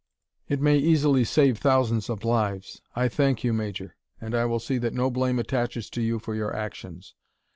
[0.49, 2.81] "It may easily save thousands of lives.
[2.95, 6.33] I thank you, Major, and I will see that no blame attaches to you for
[6.33, 7.13] your actions.